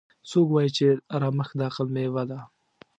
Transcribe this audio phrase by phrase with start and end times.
[0.29, 2.39] څوک وایي چې ارامښت د عقل میوه ده